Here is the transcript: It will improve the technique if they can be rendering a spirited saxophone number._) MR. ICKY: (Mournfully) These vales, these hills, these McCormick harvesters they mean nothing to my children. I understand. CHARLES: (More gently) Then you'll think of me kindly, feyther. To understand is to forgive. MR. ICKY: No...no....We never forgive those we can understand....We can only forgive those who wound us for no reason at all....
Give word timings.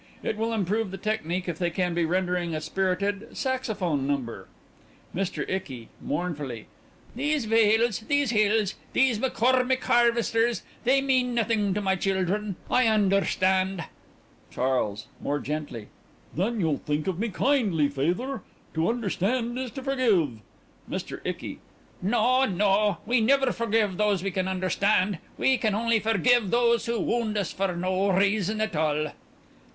It 0.23 0.35
will 0.35 0.51
improve 0.51 0.89
the 0.89 0.97
technique 0.97 1.47
if 1.47 1.59
they 1.59 1.69
can 1.69 1.93
be 1.93 2.05
rendering 2.05 2.55
a 2.55 2.61
spirited 2.61 3.37
saxophone 3.37 4.07
number._) 4.07 4.45
MR. 5.15 5.47
ICKY: 5.47 5.89
(Mournfully) 6.01 6.65
These 7.15 7.45
vales, 7.45 7.99
these 7.99 8.31
hills, 8.31 8.73
these 8.93 9.19
McCormick 9.19 9.81
harvesters 9.83 10.63
they 10.85 11.01
mean 11.01 11.35
nothing 11.35 11.75
to 11.75 11.81
my 11.81 11.95
children. 11.95 12.55
I 12.67 12.87
understand. 12.87 13.83
CHARLES: 14.49 15.05
(More 15.21 15.37
gently) 15.37 15.89
Then 16.35 16.59
you'll 16.59 16.79
think 16.79 17.05
of 17.05 17.19
me 17.19 17.29
kindly, 17.29 17.87
feyther. 17.87 18.41
To 18.73 18.89
understand 18.89 19.59
is 19.59 19.69
to 19.69 19.83
forgive. 19.83 20.29
MR. 20.89 21.21
ICKY: 21.23 21.59
No...no....We 22.01 23.21
never 23.21 23.51
forgive 23.51 23.97
those 23.97 24.23
we 24.23 24.31
can 24.31 24.47
understand....We 24.47 25.59
can 25.59 25.75
only 25.75 25.99
forgive 25.99 26.49
those 26.49 26.87
who 26.87 26.99
wound 26.99 27.37
us 27.37 27.51
for 27.53 27.75
no 27.75 28.09
reason 28.11 28.59
at 28.61 28.75
all.... 28.75 29.11